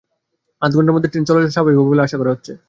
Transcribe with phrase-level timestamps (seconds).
[0.61, 2.51] আধা ঘণ্টার মধ্যে ট্রেন চলাচল স্বাভাবিক হবে বলে আশা করা হচ্ছে।